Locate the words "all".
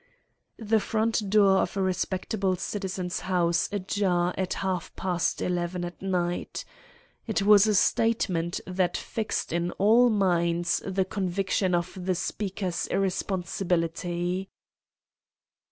9.73-10.09